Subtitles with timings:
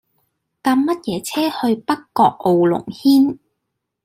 [0.63, 3.37] 搭乜嘢車去北角傲龍軒